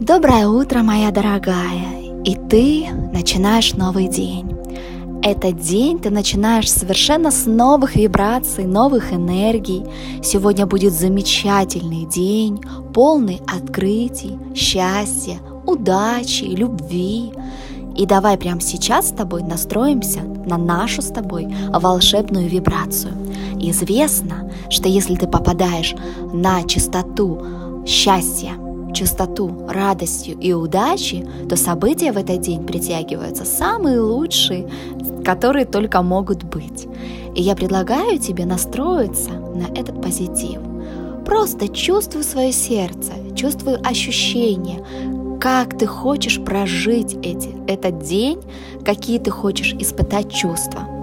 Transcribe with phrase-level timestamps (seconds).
[0.00, 2.00] Доброе утро, моя дорогая!
[2.24, 4.50] И ты начинаешь новый день.
[5.22, 9.84] Этот день ты начинаешь совершенно с новых вибраций, новых энергий.
[10.22, 12.62] Сегодня будет замечательный день,
[12.94, 17.34] полный открытий, счастья, удачи, любви.
[17.94, 23.12] И давай прямо сейчас с тобой настроимся на нашу с тобой волшебную вибрацию.
[23.58, 25.94] Известно, что если ты попадаешь
[26.32, 27.44] на частоту
[27.84, 28.52] счастья,
[28.92, 34.68] чистоту, радостью и удачи, то события в этот день притягиваются самые лучшие,
[35.24, 36.86] которые только могут быть.
[37.34, 40.60] И я предлагаю тебе настроиться на этот позитив.
[41.24, 44.84] Просто чувствуй свое сердце, чувствуй ощущения,
[45.40, 48.40] как ты хочешь прожить эти, этот день,
[48.84, 50.99] какие ты хочешь испытать чувства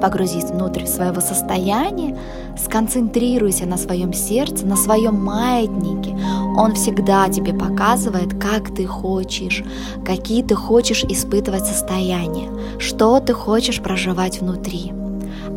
[0.00, 2.16] погрузись внутрь своего состояния,
[2.56, 6.16] сконцентрируйся на своем сердце, на своем маятнике.
[6.56, 9.62] Он всегда тебе показывает, как ты хочешь,
[10.04, 14.92] какие ты хочешь испытывать состояния, что ты хочешь проживать внутри.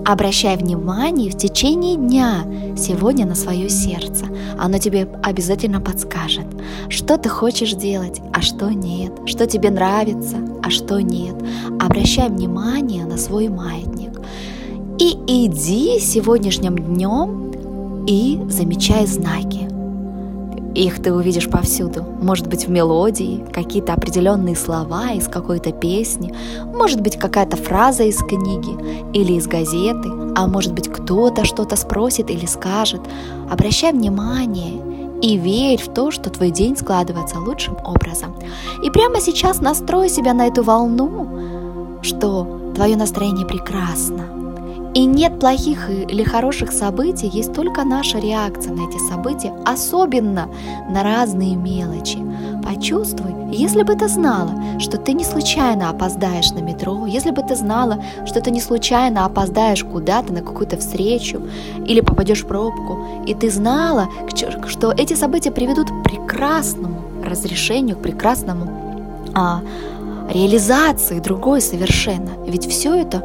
[0.05, 2.43] Обращай внимание в течение дня
[2.77, 4.25] сегодня на свое сердце.
[4.59, 6.45] Оно тебе обязательно подскажет,
[6.89, 11.35] что ты хочешь делать, а что нет, что тебе нравится, а что нет.
[11.79, 14.12] Обращай внимание на свой маятник.
[14.99, 19.69] И иди сегодняшним днем и замечай знаки.
[20.75, 22.03] Их ты увидишь повсюду.
[22.21, 26.33] Может быть, в мелодии, какие-то определенные слова из какой-то песни,
[26.73, 28.75] может быть, какая-то фраза из книги
[29.13, 33.01] или из газеты, а может быть, кто-то что-то спросит или скажет.
[33.51, 34.81] Обращай внимание
[35.21, 38.35] и верь в то, что твой день складывается лучшим образом.
[38.83, 44.25] И прямо сейчас настрой себя на эту волну, что твое настроение прекрасно,
[44.93, 50.49] и нет плохих или хороших событий, есть только наша реакция на эти события, особенно
[50.89, 52.19] на разные мелочи.
[52.63, 57.55] Почувствуй, если бы ты знала, что ты не случайно опоздаешь на метро, если бы ты
[57.55, 61.41] знала, что ты не случайно опоздаешь куда-то на какую-то встречу
[61.85, 64.07] или попадешь в пробку, и ты знала,
[64.67, 69.61] что эти события приведут к прекрасному разрешению, к прекрасному а,
[70.31, 72.31] реализации другой совершенно.
[72.47, 73.23] Ведь все это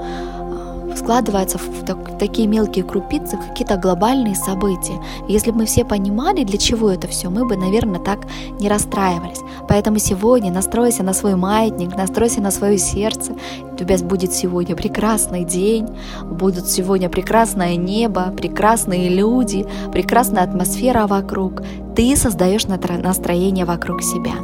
[0.99, 5.01] складывается в, так, такие мелкие крупицы, какие-то глобальные события.
[5.29, 8.27] Если бы мы все понимали, для чего это все, мы бы, наверное, так
[8.61, 9.41] не расстраивались.
[9.69, 13.33] Поэтому сегодня настройся на свой маятник, настройся на свое сердце.
[13.73, 15.87] У тебя будет сегодня прекрасный день,
[16.25, 21.63] будут сегодня прекрасное небо, прекрасные люди, прекрасная атмосфера вокруг.
[21.99, 24.35] Ты создаешь настроение вокруг себя.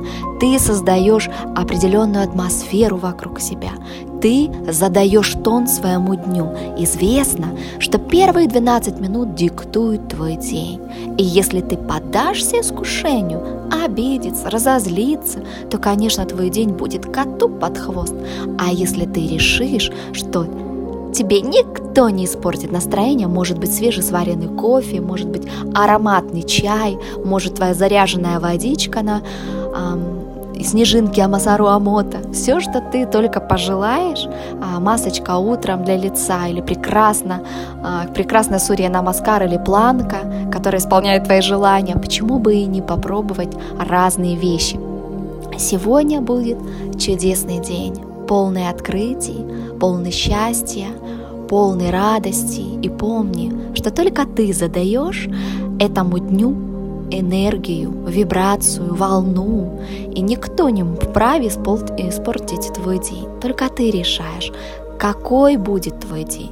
[0.41, 3.71] Ты создаешь определенную атмосферу вокруг себя.
[4.21, 6.53] Ты задаешь тон своему дню.
[6.77, 10.81] Известно, что первые 12 минут диктуют твой день.
[11.17, 18.17] И если ты поддашься искушению, обидеться, разозлиться, то, конечно, твой день будет коту под хвост.
[18.59, 20.49] А если ты решишь, что
[21.15, 23.29] тебе никто не испортит настроение.
[23.29, 29.23] Может быть свежесваренный кофе, может быть ароматный чай, может твоя заряженная водичка на
[29.75, 32.19] эм, снежинки Амасару Амота.
[32.33, 34.27] Все, что ты только пожелаешь,
[34.61, 37.43] а, масочка утром для лица или прекрасно,
[37.83, 41.95] а, прекрасная Сурья Намаскар или планка, которая исполняет твои желания.
[41.97, 44.79] Почему бы и не попробовать разные вещи?
[45.57, 46.59] Сегодня будет
[46.99, 49.45] чудесный день полный открытий,
[49.79, 50.89] полный счастья,
[51.49, 52.63] полный радости.
[52.83, 55.29] И помни, что только ты задаешь
[55.79, 56.55] этому дню
[57.11, 59.81] энергию, вибрацию, волну,
[60.15, 63.29] и никто не вправе испортить твой день.
[63.41, 64.53] Только ты решаешь,
[64.99, 66.51] какой будет твой день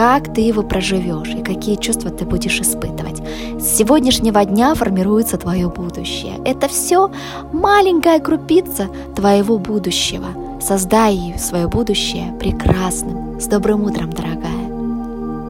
[0.00, 3.20] как ты его проживешь и какие чувства ты будешь испытывать.
[3.60, 6.34] С сегодняшнего дня формируется твое будущее.
[6.46, 7.10] Это все
[7.52, 10.28] маленькая крупица твоего будущего.
[10.60, 13.40] Создай свое будущее прекрасным.
[13.40, 14.59] С добрым утром, дорогая.